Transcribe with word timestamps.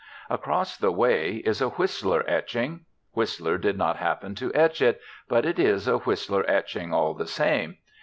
Across 0.31 0.77
the 0.77 0.91
way 0.91 1.43
is 1.45 1.61
a 1.61 1.69
Whistler 1.69 2.23
etching; 2.27 2.85
Whistler 3.11 3.59
did 3.59 3.77
not 3.77 3.97
happen 3.97 4.33
to 4.33 4.51
etch 4.55 4.81
it; 4.81 4.99
but 5.29 5.45
it 5.45 5.59
is 5.59 5.87
a 5.87 5.99
Whistler 5.99 6.43
etching 6.49 6.91
all 6.91 7.13
the 7.13 7.27
same. 7.27 7.77